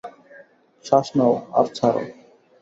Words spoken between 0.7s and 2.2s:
শ্বাস নাও, আর ছাড়ো!